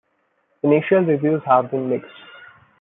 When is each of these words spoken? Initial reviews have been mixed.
Initial 0.63 1.01
reviews 1.01 1.43
have 1.45 1.69
been 1.69 1.87
mixed. 1.87 2.07